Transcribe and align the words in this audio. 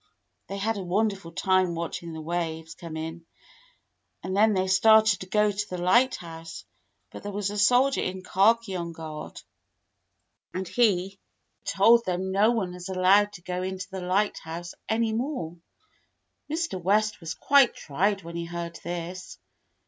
They 0.47 0.57
had 0.57 0.77
a 0.77 0.83
wonderful 0.83 1.31
time 1.31 1.75
watching 1.75 2.11
the 2.11 2.21
waves 2.21 2.73
come 2.73 2.97
in, 2.97 3.23
and 4.23 4.35
then 4.35 4.53
they 4.55 4.65
started 4.67 5.19
to 5.19 5.27
go 5.27 5.51
to 5.51 5.69
the 5.69 5.77
lighthouse, 5.77 6.65
but 7.11 7.21
there 7.21 7.31
was 7.31 7.51
a 7.51 7.57
soldier 7.59 8.01
in 8.01 8.23
khaki 8.23 8.75
on 8.75 8.93
guard, 8.93 9.43
and 10.55 10.67
he 10.67 11.19
told 11.65 12.07
98 12.07 12.11
THE 12.13 12.17
BLUE 12.17 12.17
AUNT 12.17 12.23
them 12.23 12.31
no 12.31 12.49
one 12.49 12.73
was 12.73 12.89
allowed 12.89 13.33
to 13.33 13.43
go 13.43 13.61
into 13.61 13.91
the 13.91 14.01
lighthouse 14.01 14.73
any 14.89 15.13
more. 15.13 15.55
Mr. 16.51 16.81
West 16.81 17.19
was 17.19 17.35
quite 17.35 17.75
tried 17.75 18.23
when 18.23 18.35
he 18.35 18.45
heard 18.45 18.77
this. 18.81 19.37